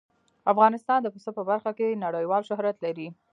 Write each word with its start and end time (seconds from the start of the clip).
افغانستان 0.51 0.99
د 1.01 1.07
پسه 1.13 1.29
په 1.37 1.43
برخه 1.49 1.71
کې 1.77 1.99
نړیوال 2.05 2.41
شهرت 2.49 2.77
لري. 2.85 3.07